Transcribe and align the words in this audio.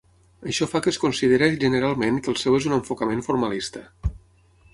Això 0.51 0.67
fa 0.69 0.79
que 0.85 0.89
es 0.95 0.97
consideri 1.03 1.49
generalment 1.65 2.17
que 2.25 2.33
el 2.33 2.41
seu 2.45 2.59
és 2.61 2.69
un 2.71 2.77
enfocament 2.79 3.23
formalista. 3.29 3.85